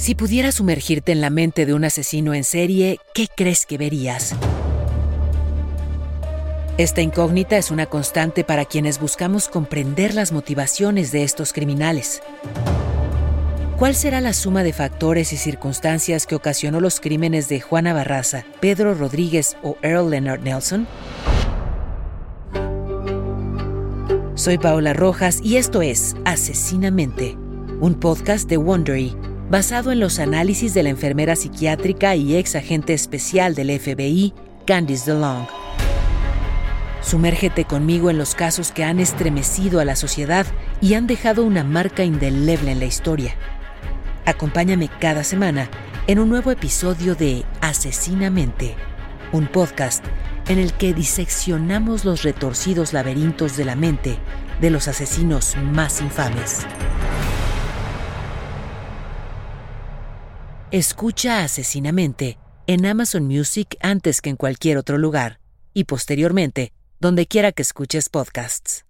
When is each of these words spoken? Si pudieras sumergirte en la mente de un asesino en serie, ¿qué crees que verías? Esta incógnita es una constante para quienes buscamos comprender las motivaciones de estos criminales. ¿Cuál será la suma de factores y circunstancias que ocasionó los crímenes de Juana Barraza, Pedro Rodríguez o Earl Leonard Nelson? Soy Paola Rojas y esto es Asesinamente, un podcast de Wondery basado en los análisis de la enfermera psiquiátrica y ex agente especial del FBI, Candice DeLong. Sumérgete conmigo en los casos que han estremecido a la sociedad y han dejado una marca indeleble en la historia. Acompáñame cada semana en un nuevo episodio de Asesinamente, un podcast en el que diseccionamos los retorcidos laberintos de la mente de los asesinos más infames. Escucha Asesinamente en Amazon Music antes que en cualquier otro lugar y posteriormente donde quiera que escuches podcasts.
Si 0.00 0.14
pudieras 0.14 0.54
sumergirte 0.54 1.12
en 1.12 1.20
la 1.20 1.28
mente 1.28 1.66
de 1.66 1.74
un 1.74 1.84
asesino 1.84 2.32
en 2.32 2.42
serie, 2.42 2.98
¿qué 3.12 3.28
crees 3.28 3.66
que 3.66 3.76
verías? 3.76 4.34
Esta 6.78 7.02
incógnita 7.02 7.58
es 7.58 7.70
una 7.70 7.84
constante 7.84 8.42
para 8.42 8.64
quienes 8.64 8.98
buscamos 8.98 9.48
comprender 9.48 10.14
las 10.14 10.32
motivaciones 10.32 11.12
de 11.12 11.22
estos 11.22 11.52
criminales. 11.52 12.22
¿Cuál 13.76 13.94
será 13.94 14.22
la 14.22 14.32
suma 14.32 14.62
de 14.62 14.72
factores 14.72 15.34
y 15.34 15.36
circunstancias 15.36 16.26
que 16.26 16.34
ocasionó 16.34 16.80
los 16.80 16.98
crímenes 16.98 17.50
de 17.50 17.60
Juana 17.60 17.92
Barraza, 17.92 18.46
Pedro 18.58 18.94
Rodríguez 18.94 19.58
o 19.62 19.76
Earl 19.82 20.08
Leonard 20.08 20.40
Nelson? 20.40 20.88
Soy 24.34 24.56
Paola 24.56 24.94
Rojas 24.94 25.40
y 25.42 25.58
esto 25.58 25.82
es 25.82 26.16
Asesinamente, 26.24 27.36
un 27.80 28.00
podcast 28.00 28.48
de 28.48 28.56
Wondery 28.56 29.14
basado 29.50 29.90
en 29.90 29.98
los 29.98 30.20
análisis 30.20 30.74
de 30.74 30.84
la 30.84 30.90
enfermera 30.90 31.34
psiquiátrica 31.34 32.14
y 32.14 32.36
ex 32.36 32.54
agente 32.54 32.94
especial 32.94 33.56
del 33.56 33.78
FBI, 33.78 34.32
Candice 34.64 35.10
DeLong. 35.10 35.48
Sumérgete 37.02 37.64
conmigo 37.64 38.10
en 38.10 38.18
los 38.18 38.36
casos 38.36 38.70
que 38.70 38.84
han 38.84 39.00
estremecido 39.00 39.80
a 39.80 39.84
la 39.84 39.96
sociedad 39.96 40.46
y 40.80 40.94
han 40.94 41.08
dejado 41.08 41.42
una 41.42 41.64
marca 41.64 42.04
indeleble 42.04 42.70
en 42.70 42.78
la 42.78 42.84
historia. 42.84 43.34
Acompáñame 44.24 44.88
cada 45.00 45.24
semana 45.24 45.68
en 46.06 46.20
un 46.20 46.28
nuevo 46.28 46.52
episodio 46.52 47.16
de 47.16 47.44
Asesinamente, 47.60 48.76
un 49.32 49.48
podcast 49.48 50.04
en 50.48 50.60
el 50.60 50.72
que 50.74 50.94
diseccionamos 50.94 52.04
los 52.04 52.22
retorcidos 52.22 52.92
laberintos 52.92 53.56
de 53.56 53.64
la 53.64 53.74
mente 53.74 54.16
de 54.60 54.70
los 54.70 54.86
asesinos 54.86 55.56
más 55.56 56.00
infames. 56.00 56.66
Escucha 60.72 61.42
Asesinamente 61.42 62.38
en 62.68 62.86
Amazon 62.86 63.24
Music 63.24 63.76
antes 63.80 64.20
que 64.20 64.30
en 64.30 64.36
cualquier 64.36 64.78
otro 64.78 64.98
lugar 64.98 65.40
y 65.74 65.82
posteriormente 65.82 66.72
donde 67.00 67.26
quiera 67.26 67.50
que 67.50 67.62
escuches 67.62 68.08
podcasts. 68.08 68.84